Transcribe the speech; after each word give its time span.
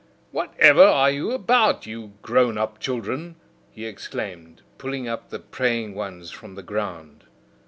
"Whatever 0.31 0.81
are 0.83 1.11
you 1.11 1.29
about, 1.31 1.85
ye 1.85 2.09
grown 2.23 2.57
up 2.57 2.79
children?" 2.79 3.35
he 3.69 3.85
exclaimed, 3.85 4.63
pulling 4.79 5.07
up 5.07 5.29
the 5.29 5.37
praying 5.37 5.93
ones 5.93 6.31
from 6.31 6.55
the 6.55 6.63
ground. 6.63 7.25